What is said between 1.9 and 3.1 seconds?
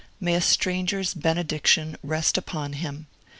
rest upon him!